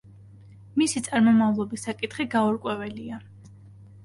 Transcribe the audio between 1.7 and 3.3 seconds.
საკითხი გაურკვეველია.